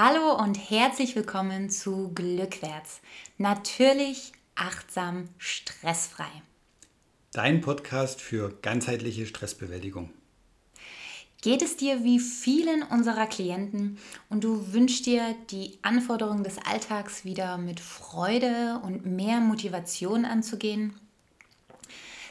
Hallo 0.00 0.32
und 0.40 0.54
herzlich 0.54 1.16
willkommen 1.16 1.70
zu 1.70 2.12
Glückwärts. 2.14 3.00
Natürlich, 3.36 4.30
achtsam, 4.54 5.24
stressfrei. 5.38 6.30
Dein 7.32 7.60
Podcast 7.60 8.20
für 8.20 8.56
ganzheitliche 8.62 9.26
Stressbewältigung. 9.26 10.10
Geht 11.42 11.62
es 11.62 11.76
dir 11.76 12.04
wie 12.04 12.20
vielen 12.20 12.84
unserer 12.84 13.26
Klienten 13.26 13.98
und 14.28 14.44
du 14.44 14.72
wünschst 14.72 15.04
dir, 15.04 15.34
die 15.50 15.80
Anforderungen 15.82 16.44
des 16.44 16.58
Alltags 16.58 17.24
wieder 17.24 17.58
mit 17.58 17.80
Freude 17.80 18.80
und 18.84 19.04
mehr 19.04 19.40
Motivation 19.40 20.24
anzugehen? 20.24 20.94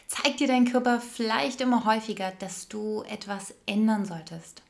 Zeigt 0.08 0.40
dir 0.40 0.48
dein 0.48 0.72
Körper 0.72 1.02
vielleicht 1.02 1.60
immer 1.60 1.84
häufiger, 1.84 2.32
dass 2.40 2.70
du 2.70 3.04
etwas 3.10 3.54
ändern 3.66 4.06
solltest? 4.06 4.64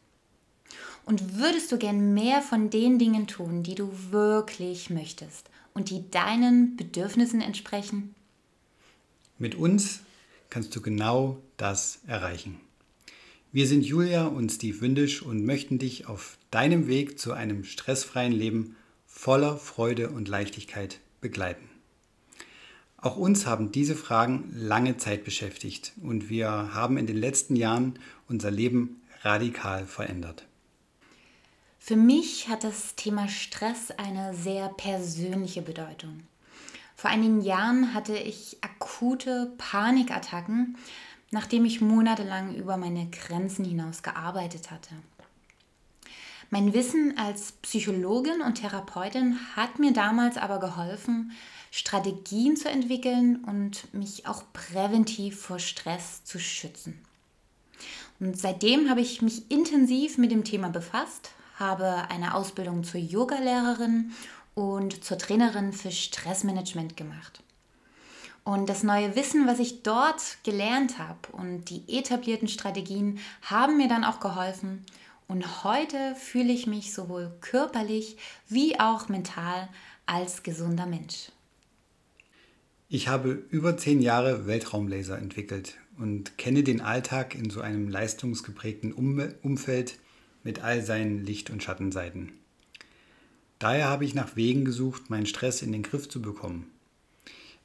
Und 1.07 1.37
würdest 1.37 1.71
du 1.71 1.77
gern 1.77 2.13
mehr 2.13 2.41
von 2.41 2.69
den 2.69 2.99
Dingen 2.99 3.27
tun, 3.27 3.63
die 3.63 3.75
du 3.75 3.89
wirklich 4.11 4.89
möchtest 4.89 5.49
und 5.73 5.89
die 5.89 6.03
deinen 6.11 6.75
Bedürfnissen 6.75 7.39
entsprechen? 7.39 8.13
Mit 9.37 9.55
uns 9.55 10.01
kannst 10.49 10.75
du 10.75 10.81
genau 10.81 11.37
das 11.55 11.99
erreichen. 12.07 12.59
Wir 13.53 13.67
sind 13.67 13.85
Julia 13.85 14.27
und 14.27 14.51
Steve 14.51 14.81
Windisch 14.81 15.21
und 15.21 15.45
möchten 15.45 15.79
dich 15.79 16.07
auf 16.07 16.37
deinem 16.51 16.87
Weg 16.87 17.17
zu 17.17 17.31
einem 17.31 17.63
stressfreien 17.63 18.33
Leben 18.33 18.75
voller 19.05 19.55
Freude 19.55 20.09
und 20.09 20.27
Leichtigkeit 20.27 20.99
begleiten. 21.21 21.69
Auch 22.97 23.15
uns 23.15 23.45
haben 23.45 23.71
diese 23.71 23.95
Fragen 23.95 24.51
lange 24.53 24.97
Zeit 24.97 25.23
beschäftigt 25.23 25.93
und 26.03 26.27
wir 26.27 26.49
haben 26.49 26.97
in 26.97 27.07
den 27.07 27.17
letzten 27.17 27.55
Jahren 27.55 27.97
unser 28.27 28.51
Leben 28.51 28.99
radikal 29.21 29.85
verändert. 29.85 30.46
Für 31.87 31.95
mich 31.95 32.49
hat 32.49 32.65
das 32.65 32.95
Thema 32.95 33.29
Stress 33.29 33.91
eine 33.91 34.33
sehr 34.33 34.67
persönliche 34.67 35.61
Bedeutung. 35.61 36.23
Vor 36.97 37.09
einigen 37.09 37.39
Jahren 37.39 37.93
hatte 37.93 38.17
ich 38.17 38.57
akute 38.59 39.53
Panikattacken, 39.57 40.77
nachdem 41.31 41.63
ich 41.63 41.79
monatelang 41.79 42.53
über 42.55 42.75
meine 42.75 43.09
Grenzen 43.09 43.63
hinaus 43.63 44.03
gearbeitet 44.03 44.69
hatte. 44.69 44.95
Mein 46.49 46.73
Wissen 46.73 47.17
als 47.17 47.53
Psychologin 47.53 48.41
und 48.41 48.55
Therapeutin 48.55 49.39
hat 49.55 49.79
mir 49.79 49.93
damals 49.93 50.35
aber 50.35 50.59
geholfen, 50.59 51.31
Strategien 51.71 52.57
zu 52.57 52.67
entwickeln 52.67 53.45
und 53.45 53.93
mich 53.93 54.27
auch 54.27 54.43
präventiv 54.51 55.39
vor 55.39 55.59
Stress 55.59 56.25
zu 56.25 56.37
schützen. 56.37 56.99
Und 58.19 58.37
seitdem 58.37 58.89
habe 58.89 58.99
ich 58.99 59.21
mich 59.21 59.49
intensiv 59.49 60.17
mit 60.17 60.31
dem 60.31 60.43
Thema 60.43 60.67
befasst, 60.67 61.31
habe 61.57 62.09
eine 62.09 62.33
Ausbildung 62.33 62.83
zur 62.83 62.99
Yogalehrerin 62.99 64.11
und 64.55 65.03
zur 65.03 65.17
Trainerin 65.17 65.73
für 65.73 65.91
Stressmanagement 65.91 66.97
gemacht. 66.97 67.43
Und 68.43 68.69
das 68.69 68.81
neue 68.81 69.15
Wissen, 69.15 69.45
was 69.45 69.59
ich 69.59 69.83
dort 69.83 70.37
gelernt 70.43 70.99
habe 70.99 71.19
und 71.33 71.65
die 71.69 71.83
etablierten 71.89 72.47
Strategien 72.47 73.19
haben 73.41 73.75
mir 73.75 73.89
dann 73.89 74.05
auch 74.05 74.21
geholfen. 74.21 74.85
Und 75.27 75.65
heute 75.65 76.15
fühle 76.15 76.53
ich 76.53 76.65
mich 76.65 76.93
sowohl 76.93 77.33
körperlich 77.41 78.15
wie 78.47 78.79
auch 78.79 79.09
mental 79.09 79.67
als 80.05 80.43
gesunder 80.43 80.85
Mensch. 80.85 81.29
Ich 82.87 83.09
habe 83.09 83.31
über 83.49 83.75
zehn 83.75 84.01
Jahre 84.01 84.47
Weltraumlaser 84.47 85.17
entwickelt 85.17 85.75
und 85.99 86.37
kenne 86.37 86.63
den 86.63 86.79
Alltag 86.79 87.35
in 87.35 87.49
so 87.49 87.59
einem 87.59 87.89
leistungsgeprägten 87.89 88.93
Umfeld 88.93 89.99
mit 90.47 90.63
all 90.63 90.81
seinen 90.81 91.25
Licht- 91.25 91.49
und 91.49 91.61
Schattenseiten. 91.61 92.31
Daher 93.59 93.89
habe 93.89 94.05
ich 94.05 94.15
nach 94.15 94.37
Wegen 94.37 94.63
gesucht, 94.63 95.09
meinen 95.09 95.25
Stress 95.25 95.61
in 95.61 95.73
den 95.73 95.83
Griff 95.83 96.07
zu 96.07 96.21
bekommen. 96.21 96.71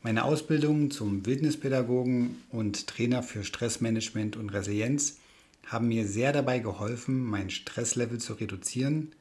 Meine 0.02 0.24
Ausbildung 0.24 0.90
zum 0.90 1.24
Wildnispädagogen 1.24 2.42
und 2.50 2.88
Trainer 2.88 3.22
für 3.22 3.44
Stressmanagement 3.44 4.36
und 4.36 4.50
Resilienz 4.50 5.18
haben 5.64 5.86
mir 5.86 6.08
sehr 6.08 6.32
dabei 6.32 6.58
geholfen, 6.58 7.22
mein 7.22 7.50
Stresslevel 7.50 8.18
zu 8.18 8.32
reduzieren 8.32 9.12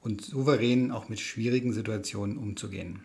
und 0.00 0.24
souverän 0.24 0.92
auch 0.92 1.08
mit 1.08 1.18
schwierigen 1.18 1.72
Situationen 1.72 2.36
umzugehen. 2.36 3.00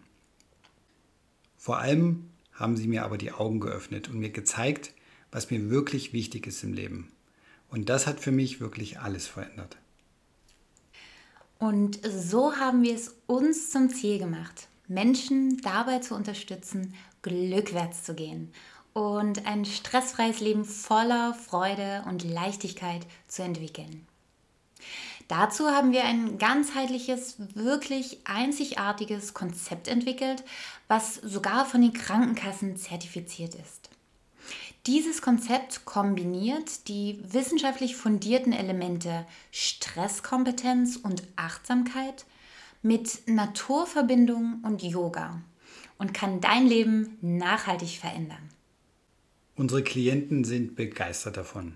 Vor 1.57 1.79
allem 1.79 2.29
haben 2.53 2.77
sie 2.77 2.87
mir 2.87 3.03
aber 3.03 3.17
die 3.17 3.31
Augen 3.31 3.59
geöffnet 3.59 4.09
und 4.09 4.19
mir 4.19 4.29
gezeigt, 4.29 4.93
was 5.31 5.49
mir 5.49 5.71
wirklich 5.71 6.13
wichtig 6.13 6.45
ist 6.45 6.63
im 6.63 6.73
Leben. 6.73 7.11
Und 7.69 7.89
das 7.89 8.05
hat 8.05 8.19
für 8.19 8.31
mich 8.31 8.61
wirklich 8.61 8.99
alles 8.99 9.25
verändert. 9.25 9.77
Und 11.59 11.99
so 12.03 12.55
haben 12.55 12.83
wir 12.83 12.93
es 12.93 13.15
uns 13.25 13.71
zum 13.71 13.89
Ziel 13.89 14.19
gemacht, 14.19 14.67
Menschen 14.87 15.57
dabei 15.61 15.99
zu 15.99 16.15
unterstützen, 16.15 16.93
glückwärts 17.21 18.03
zu 18.03 18.13
gehen 18.13 18.53
und 18.93 19.45
ein 19.45 19.65
stressfreies 19.65 20.39
Leben 20.39 20.65
voller 20.65 21.33
Freude 21.33 22.03
und 22.07 22.23
Leichtigkeit 22.23 23.05
zu 23.27 23.43
entwickeln. 23.43 24.07
Dazu 25.27 25.67
haben 25.67 25.91
wir 25.91 26.05
ein 26.05 26.37
ganzheitliches, 26.37 27.35
wirklich 27.53 28.19
einzigartiges 28.25 29.33
Konzept 29.33 29.87
entwickelt, 29.87 30.43
was 30.87 31.15
sogar 31.15 31.65
von 31.65 31.81
den 31.81 31.91
Krankenkassen 31.91 32.77
zertifiziert 32.77 33.55
ist. 33.55 33.86
Dieses 34.87 35.21
Konzept 35.21 35.83
kombiniert 35.83 36.87
die 36.87 37.19
wissenschaftlich 37.29 37.97
fundierten 37.97 38.53
Elemente 38.53 39.25
Stresskompetenz 39.51 40.95
und 40.95 41.23
Achtsamkeit 41.35 42.25
mit 42.81 43.27
Naturverbindung 43.27 44.61
und 44.63 44.81
Yoga 44.81 45.41
und 45.97 46.13
kann 46.13 46.39
dein 46.39 46.67
Leben 46.67 47.17
nachhaltig 47.19 47.97
verändern. 47.99 48.49
Unsere 49.57 49.83
Klienten 49.83 50.45
sind 50.45 50.77
begeistert 50.77 51.35
davon. 51.35 51.73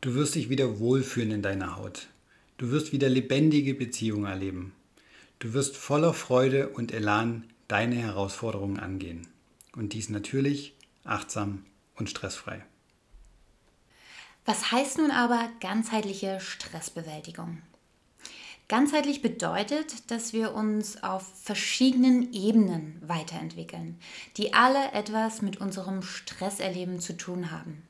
Du 0.00 0.14
wirst 0.14 0.36
dich 0.36 0.48
wieder 0.48 0.78
wohlfühlen 0.78 1.32
in 1.32 1.42
deiner 1.42 1.76
Haut. 1.76 2.06
Du 2.56 2.70
wirst 2.70 2.92
wieder 2.92 3.08
lebendige 3.08 3.74
Beziehungen 3.74 4.26
erleben. 4.26 4.74
Du 5.40 5.54
wirst 5.54 5.76
voller 5.76 6.14
Freude 6.14 6.68
und 6.68 6.92
Elan 6.92 7.46
deine 7.66 7.96
Herausforderungen 7.96 8.78
angehen. 8.78 9.26
Und 9.74 9.92
dies 9.92 10.08
natürlich 10.08 10.76
achtsam 11.02 11.64
und 11.96 12.10
stressfrei. 12.10 12.64
Was 14.44 14.72
heißt 14.72 14.98
nun 14.98 15.12
aber 15.12 15.48
ganzheitliche 15.60 16.40
Stressbewältigung? 16.40 17.62
Ganzheitlich 18.68 19.22
bedeutet, 19.22 20.10
dass 20.10 20.32
wir 20.32 20.54
uns 20.54 21.02
auf 21.02 21.24
verschiedenen 21.42 22.32
Ebenen 22.32 23.00
weiterentwickeln, 23.06 24.00
die 24.36 24.54
alle 24.54 24.92
etwas 24.92 25.42
mit 25.42 25.60
unserem 25.60 26.02
Stresserleben 26.02 26.98
zu 26.98 27.16
tun 27.16 27.50
haben. 27.50 27.82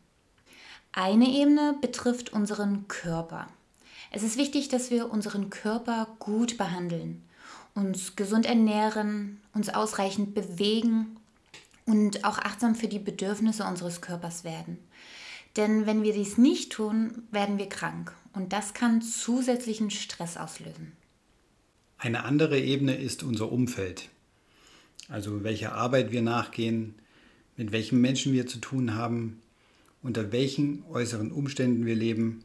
Eine 0.93 1.29
Ebene 1.29 1.77
betrifft 1.81 2.33
unseren 2.33 2.89
Körper. 2.89 3.49
Es 4.11 4.23
ist 4.23 4.37
wichtig, 4.37 4.69
dass 4.69 4.91
wir 4.91 5.11
unseren 5.11 5.49
Körper 5.49 6.09
gut 6.19 6.59
behandeln, 6.59 7.23
uns 7.75 8.15
gesund 8.17 8.45
ernähren, 8.45 9.41
uns 9.55 9.71
ausreichend 9.71 10.35
bewegen 10.35 11.17
und 11.87 12.25
auch 12.25 12.39
achtsam 12.39 12.75
für 12.75 12.89
die 12.89 12.99
Bedürfnisse 12.99 13.65
unseres 13.65 14.01
Körpers 14.01 14.45
werden. 14.45 14.79
Denn 15.57 15.87
wenn 15.87 16.03
wir 16.03 16.13
dies 16.13 16.39
nicht 16.39 16.73
tun, 16.73 17.25
werden 17.31 17.59
wir 17.59 17.69
krank 17.69 18.15
und 18.33 18.53
das 18.53 18.75
kann 18.75 19.03
zusätzlichen 19.03 19.91
Stress 19.91 20.37
auslösen. 20.37 20.93
Eine 21.99 22.25
andere 22.25 22.59
Ebene 22.59 22.97
ist 22.97 23.23
unser 23.23 23.53
Umfeld. 23.53 24.09
Also 25.09 25.45
welche 25.45 25.73
Arbeit 25.73 26.11
wir 26.11 26.23
nachgehen, 26.23 26.95
mit 27.57 27.71
welchen 27.71 28.01
Menschen 28.01 28.33
wir 28.33 28.47
zu 28.47 28.59
tun 28.59 28.95
haben, 28.95 29.41
unter 30.03 30.33
welchen 30.33 30.85
äußeren 30.91 31.31
Umständen 31.31 31.87
wir 31.87 31.95
leben. 31.95 32.45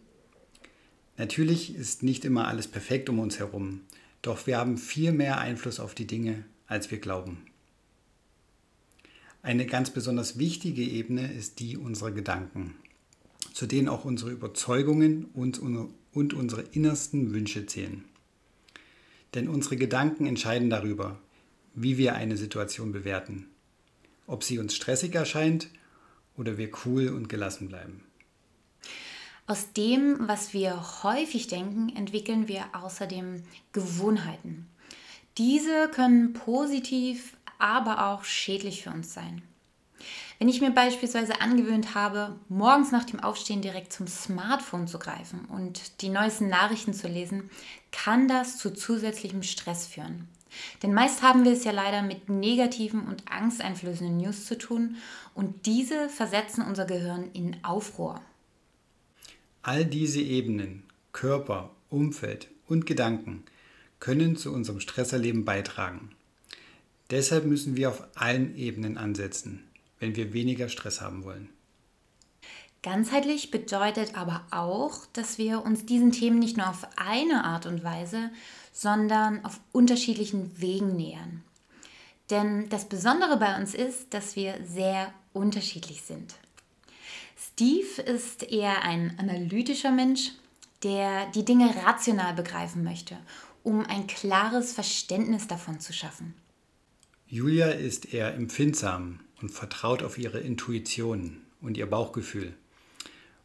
Natürlich 1.18 1.76
ist 1.76 2.04
nicht 2.04 2.26
immer 2.26 2.48
alles 2.48 2.68
perfekt 2.68 3.10
um 3.10 3.20
uns 3.20 3.40
herum, 3.40 3.82
doch 4.22 4.46
wir 4.46 4.58
haben 4.58 4.78
viel 4.78 5.12
mehr 5.12 5.40
Einfluss 5.40 5.80
auf 5.80 5.96
die 5.96 6.06
Dinge, 6.06 6.44
als 6.68 6.92
wir 6.92 7.00
glauben. 7.00 7.42
Eine 9.48 9.66
ganz 9.66 9.92
besonders 9.92 10.38
wichtige 10.38 10.82
Ebene 10.84 11.32
ist 11.32 11.62
die 11.62 11.78
unserer 11.78 12.12
Gedanken, 12.12 12.76
zu 13.54 13.66
denen 13.66 13.88
auch 13.88 14.04
unsere 14.04 14.30
Überzeugungen 14.32 15.24
und, 15.34 15.60
unsere 15.62 16.64
innersten 16.74 17.32
Wünsche 17.32 17.66
zählen. 17.66 18.04
Denn 19.36 19.48
unsere 19.48 19.78
Gedanken 19.78 20.26
entscheiden 20.26 20.70
darüber, 20.70 21.18
wie 21.76 21.98
wir 21.98 22.16
eine 22.16 22.36
Situation 22.36 22.92
bewerten, 22.92 23.48
ob 24.26 24.44
sie 24.44 24.60
uns 24.60 24.76
stressig 24.76 25.16
erscheint 25.16 25.70
oder 26.36 26.58
wir 26.58 26.70
cool 26.86 27.08
und 27.08 27.30
gelassen 27.30 27.70
bleiben. 27.70 28.04
Aus 29.46 29.72
dem, 29.72 30.28
was 30.28 30.52
wir 30.52 31.04
häufig 31.04 31.48
denken, 31.48 31.88
entwickeln 31.96 32.50
wir 32.50 32.66
außerdem 32.74 33.44
Gewohnheiten. 33.72 34.68
Diese 35.38 35.88
können 35.94 36.34
positiv, 36.34 37.37
aber 37.60 38.08
auch 38.08 38.24
schädlich 38.24 38.84
für 38.84 38.92
uns 38.92 39.14
sein. 39.14 39.42
Wenn 40.40 40.50
ich 40.50 40.62
mir 40.62 40.70
beispielsweise 40.70 41.42
angewöhnt 41.42 41.96
habe, 41.96 42.36
morgens 42.48 42.92
nach 42.92 43.06
dem 43.06 43.20
Aufstehen 43.20 43.62
direkt 43.62 43.92
zum 43.92 44.08
Smartphone 44.08 44.88
zu 44.88 45.00
greifen 45.00 45.46
und 45.46 46.02
die 46.02 46.10
neuesten 46.10 46.48
Nachrichten 46.48 46.94
zu 46.94 47.08
lesen, 47.08 47.50
kann 47.92 48.28
das 48.28 48.58
zu 48.58 48.72
zusätzlichem 48.72 49.42
Stress 49.42 49.88
führen. 49.88 50.28
Denn 50.82 50.94
meist 50.94 51.24
haben 51.24 51.44
wir 51.44 51.52
es 51.52 51.64
ja 51.64 51.72
leider 51.72 52.02
mit 52.02 52.30
negativen 52.30 53.08
und 53.08 53.24
angsteinflößenden 53.30 54.18
News 54.18 54.46
zu 54.46 54.58
tun 54.58 54.98
und 55.34 55.66
diese 55.66 56.10
versetzen 56.10 56.64
unser 56.64 56.86
Gehirn 56.86 57.30
in 57.34 57.58
Aufruhr. 57.64 58.22
All 59.64 59.86
diese 59.86 60.22
Ebenen, 60.22 60.84
Körper, 61.12 61.72
Umfeld 61.90 62.48
und 62.68 62.86
Gedanken, 62.86 63.44
können 64.00 64.38
zu 64.38 64.54
unserem 64.54 64.80
Stresserleben 64.80 65.46
beitragen. 65.46 66.12
Deshalb 67.10 67.46
müssen 67.46 67.78
wir 67.78 67.90
auf 67.90 68.04
allen 68.16 68.56
Ebenen 68.58 68.98
ansetzen, 68.98 69.64
wenn 70.00 70.16
wir 70.16 70.34
weniger 70.34 70.70
Stress 70.70 71.02
haben 71.02 71.24
wollen. 71.24 71.50
Ganzheitlich 72.84 73.52
bedeutet 73.52 74.16
aber 74.16 74.46
auch, 74.52 75.06
dass 75.14 75.38
wir 75.38 75.64
uns 75.64 75.86
diesen 75.86 76.12
Themen 76.12 76.40
nicht 76.40 76.58
nur 76.58 76.70
auf 76.70 76.88
eine 76.96 77.44
Art 77.44 77.66
und 77.66 77.84
Weise, 77.84 78.30
sondern 78.72 79.44
auf 79.44 79.60
unterschiedlichen 79.72 80.52
Wegen 80.62 80.96
nähern. 80.96 81.44
Denn 82.30 82.70
das 82.70 82.86
Besondere 82.86 83.38
bei 83.38 83.58
uns 83.58 83.74
ist, 83.74 84.14
dass 84.14 84.36
wir 84.36 84.56
sehr 84.66 85.14
unterschiedlich 85.34 86.04
sind. 86.04 86.36
Steve 87.38 88.02
ist 88.02 88.44
eher 88.44 88.84
ein 88.84 89.18
analytischer 89.18 89.92
Mensch, 89.92 90.32
der 90.84 91.28
die 91.32 91.46
Dinge 91.46 91.74
rational 91.86 92.34
begreifen 92.34 92.84
möchte, 92.84 93.18
um 93.64 93.86
ein 93.86 94.08
klares 94.08 94.74
Verständnis 94.74 95.48
davon 95.48 95.80
zu 95.80 95.94
schaffen. 95.94 96.36
Julia 97.30 97.72
ist 97.72 98.14
eher 98.14 98.34
empfindsam 98.34 99.20
und 99.42 99.50
vertraut 99.50 100.02
auf 100.02 100.18
ihre 100.18 100.40
Intuition 100.40 101.42
und 101.60 101.76
ihr 101.76 101.86
Bauchgefühl 101.86 102.54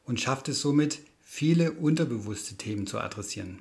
und 0.05 0.21
schafft 0.21 0.49
es 0.49 0.61
somit, 0.61 1.01
viele 1.21 1.73
unterbewusste 1.73 2.55
Themen 2.55 2.87
zu 2.87 3.01
adressieren. 3.01 3.59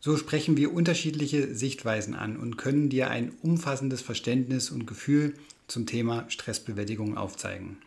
So 0.00 0.16
sprechen 0.16 0.56
wir 0.56 0.72
unterschiedliche 0.72 1.54
Sichtweisen 1.54 2.16
an 2.16 2.36
und 2.36 2.56
können 2.56 2.88
dir 2.88 3.08
ein 3.08 3.30
umfassendes 3.42 4.00
Verständnis 4.00 4.70
und 4.70 4.86
Gefühl 4.86 5.34
zum 5.68 5.86
Thema 5.86 6.28
Stressbewältigung 6.28 7.16
aufzeigen. 7.16 7.78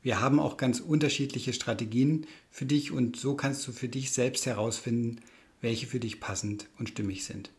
Wir 0.00 0.20
haben 0.20 0.38
auch 0.38 0.58
ganz 0.58 0.78
unterschiedliche 0.78 1.54
Strategien 1.54 2.24
für 2.52 2.66
dich 2.66 2.92
und 2.92 3.16
so 3.16 3.34
kannst 3.34 3.66
du 3.66 3.72
für 3.72 3.88
dich 3.88 4.12
selbst 4.12 4.46
herausfinden, 4.46 5.20
welche 5.60 5.88
für 5.88 5.98
dich 5.98 6.20
passend 6.20 6.68
und 6.78 6.88
stimmig 6.88 7.24
sind. 7.24 7.50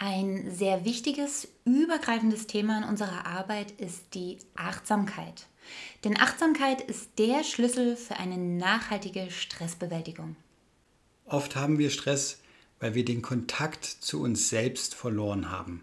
Ein 0.00 0.48
sehr 0.52 0.84
wichtiges, 0.84 1.48
übergreifendes 1.64 2.46
Thema 2.46 2.78
in 2.78 2.84
unserer 2.84 3.26
Arbeit 3.26 3.72
ist 3.72 4.14
die 4.14 4.38
Achtsamkeit. 4.54 5.48
Denn 6.04 6.16
Achtsamkeit 6.16 6.80
ist 6.80 7.18
der 7.18 7.42
Schlüssel 7.42 7.96
für 7.96 8.16
eine 8.16 8.38
nachhaltige 8.38 9.28
Stressbewältigung. 9.32 10.36
Oft 11.24 11.56
haben 11.56 11.80
wir 11.80 11.90
Stress, 11.90 12.38
weil 12.78 12.94
wir 12.94 13.04
den 13.04 13.22
Kontakt 13.22 13.84
zu 13.84 14.22
uns 14.22 14.48
selbst 14.48 14.94
verloren 14.94 15.50
haben. 15.50 15.82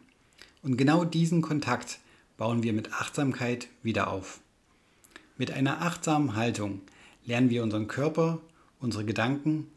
Und 0.64 0.78
genau 0.78 1.04
diesen 1.04 1.42
Kontakt 1.42 2.00
bauen 2.38 2.64
wir 2.64 2.72
mit 2.72 2.94
Achtsamkeit 2.94 3.68
wieder 3.84 4.10
auf. 4.10 4.40
Mit 5.38 5.52
einer 5.52 5.82
achtsamen 5.82 6.38
Haltung 6.38 6.80
lernen 7.26 7.50
wir 7.50 7.64
unseren 7.64 7.88
Körper, 7.88 8.40
unsere 8.80 9.04
Gedanken 9.04 9.70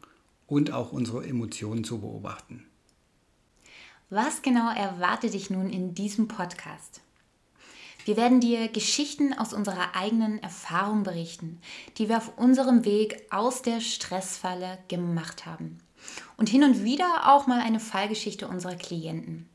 und 0.47 0.71
auch 0.71 0.93
unsere 0.93 1.27
Emotionen 1.27 1.83
zu 1.83 1.99
beobachten. 1.99 2.68
Was 4.11 4.41
genau 4.41 4.73
erwartet 4.73 5.35
dich 5.35 5.51
nun 5.51 5.69
in 5.69 5.93
diesem 5.93 6.27
Podcast? 6.27 7.01
Wir 8.05 8.17
werden 8.17 8.39
dir 8.39 8.67
Geschichten 8.67 9.33
aus 9.33 9.53
unserer 9.53 9.95
eigenen 9.95 10.41
Erfahrung 10.41 11.03
berichten, 11.03 11.61
die 11.99 12.09
wir 12.09 12.17
auf 12.17 12.35
unserem 12.35 12.85
Weg 12.85 13.21
aus 13.29 13.61
der 13.61 13.81
Stressfalle 13.81 14.79
gemacht 14.87 15.45
haben. 15.45 15.77
Und 16.37 16.49
hin 16.49 16.63
und 16.63 16.83
wieder 16.83 17.31
auch 17.31 17.45
mal 17.45 17.61
eine 17.61 17.79
Fallgeschichte 17.79 18.47
unserer 18.47 18.77
Klienten. 18.77 19.47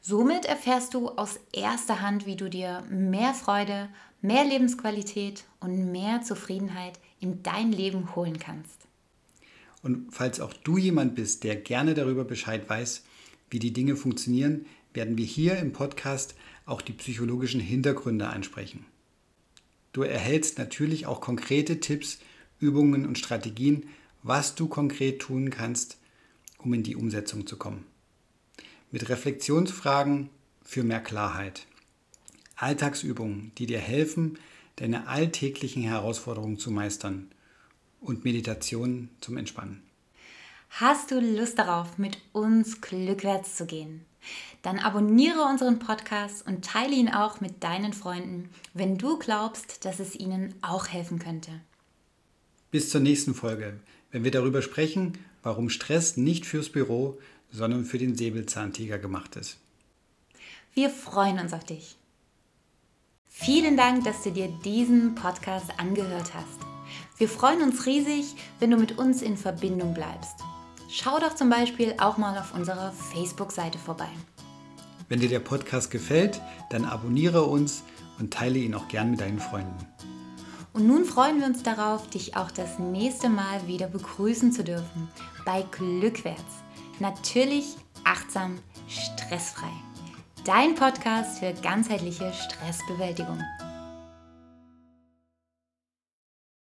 Somit 0.00 0.44
erfährst 0.44 0.94
du 0.94 1.10
aus 1.10 1.38
erster 1.52 2.00
Hand, 2.00 2.26
wie 2.26 2.34
du 2.34 2.50
dir 2.50 2.82
mehr 2.88 3.32
Freude, 3.32 3.90
mehr 4.20 4.44
Lebensqualität 4.44 5.44
und 5.60 5.92
mehr 5.92 6.22
Zufriedenheit 6.22 6.98
in 7.20 7.44
dein 7.44 7.70
Leben 7.70 8.16
holen 8.16 8.40
kannst. 8.40 8.88
Und 9.84 10.08
falls 10.10 10.40
auch 10.40 10.52
du 10.52 10.78
jemand 10.78 11.14
bist, 11.14 11.44
der 11.44 11.54
gerne 11.54 11.94
darüber 11.94 12.24
Bescheid 12.24 12.68
weiß, 12.68 13.04
wie 13.50 13.58
die 13.58 13.72
Dinge 13.72 13.96
funktionieren, 13.96 14.66
werden 14.94 15.18
wir 15.18 15.24
hier 15.24 15.58
im 15.58 15.72
Podcast 15.72 16.34
auch 16.66 16.82
die 16.82 16.92
psychologischen 16.92 17.60
Hintergründe 17.60 18.28
ansprechen. 18.28 18.84
Du 19.92 20.02
erhältst 20.02 20.58
natürlich 20.58 21.06
auch 21.06 21.20
konkrete 21.20 21.80
Tipps, 21.80 22.18
Übungen 22.60 23.06
und 23.06 23.18
Strategien, 23.18 23.86
was 24.22 24.54
du 24.54 24.68
konkret 24.68 25.20
tun 25.20 25.50
kannst, 25.50 25.98
um 26.58 26.74
in 26.74 26.82
die 26.82 26.96
Umsetzung 26.96 27.46
zu 27.46 27.56
kommen. 27.56 27.84
Mit 28.90 29.08
Reflexionsfragen 29.08 30.30
für 30.62 30.82
mehr 30.82 31.00
Klarheit. 31.00 31.66
Alltagsübungen, 32.56 33.52
die 33.58 33.66
dir 33.66 33.78
helfen, 33.78 34.38
deine 34.76 35.08
alltäglichen 35.08 35.82
Herausforderungen 35.82 36.58
zu 36.58 36.70
meistern 36.70 37.30
und 38.00 38.24
Meditationen 38.24 39.10
zum 39.20 39.36
Entspannen. 39.36 39.87
Hast 40.70 41.10
du 41.10 41.20
Lust 41.20 41.58
darauf, 41.58 41.98
mit 41.98 42.18
uns 42.32 42.80
glückwärts 42.80 43.56
zu 43.56 43.66
gehen? 43.66 44.04
Dann 44.62 44.78
abonniere 44.78 45.42
unseren 45.42 45.78
Podcast 45.78 46.46
und 46.46 46.64
teile 46.64 46.94
ihn 46.94 47.08
auch 47.08 47.40
mit 47.40 47.62
deinen 47.64 47.92
Freunden, 47.92 48.50
wenn 48.74 48.98
du 48.98 49.18
glaubst, 49.18 49.84
dass 49.84 50.00
es 50.00 50.14
ihnen 50.14 50.54
auch 50.62 50.88
helfen 50.88 51.18
könnte. 51.18 51.50
Bis 52.70 52.90
zur 52.90 53.00
nächsten 53.00 53.34
Folge, 53.34 53.80
wenn 54.10 54.24
wir 54.24 54.30
darüber 54.30 54.62
sprechen, 54.62 55.18
warum 55.42 55.70
Stress 55.70 56.16
nicht 56.16 56.44
fürs 56.44 56.68
Büro, 56.68 57.18
sondern 57.50 57.84
für 57.84 57.98
den 57.98 58.14
Säbelzahntiger 58.14 58.98
gemacht 58.98 59.36
ist. 59.36 59.58
Wir 60.74 60.90
freuen 60.90 61.38
uns 61.38 61.52
auf 61.52 61.64
dich. 61.64 61.96
Vielen 63.26 63.76
Dank, 63.76 64.04
dass 64.04 64.22
du 64.22 64.32
dir 64.32 64.48
diesen 64.64 65.14
Podcast 65.14 65.70
angehört 65.78 66.34
hast. 66.34 66.58
Wir 67.16 67.28
freuen 67.28 67.62
uns 67.62 67.86
riesig, 67.86 68.34
wenn 68.58 68.70
du 68.70 68.76
mit 68.76 68.98
uns 68.98 69.22
in 69.22 69.36
Verbindung 69.36 69.94
bleibst. 69.94 70.47
Schau 70.90 71.20
doch 71.20 71.34
zum 71.34 71.50
Beispiel 71.50 71.94
auch 71.98 72.16
mal 72.16 72.38
auf 72.38 72.54
unserer 72.54 72.92
Facebook-Seite 72.92 73.78
vorbei. 73.78 74.08
Wenn 75.10 75.20
dir 75.20 75.28
der 75.28 75.40
Podcast 75.40 75.90
gefällt, 75.90 76.40
dann 76.70 76.86
abonniere 76.86 77.44
uns 77.44 77.82
und 78.18 78.32
teile 78.32 78.58
ihn 78.58 78.74
auch 78.74 78.88
gern 78.88 79.10
mit 79.10 79.20
deinen 79.20 79.38
Freunden. 79.38 79.86
Und 80.72 80.86
nun 80.86 81.04
freuen 81.04 81.40
wir 81.40 81.46
uns 81.46 81.62
darauf, 81.62 82.08
dich 82.08 82.36
auch 82.36 82.50
das 82.50 82.78
nächste 82.78 83.28
Mal 83.28 83.66
wieder 83.66 83.86
begrüßen 83.88 84.50
zu 84.52 84.64
dürfen 84.64 85.08
bei 85.44 85.62
Glückwärts. 85.70 86.62
Natürlich 87.00 87.76
achtsam, 88.04 88.58
stressfrei. 88.88 89.70
Dein 90.44 90.74
Podcast 90.74 91.40
für 91.40 91.52
ganzheitliche 91.52 92.32
Stressbewältigung. 92.32 93.42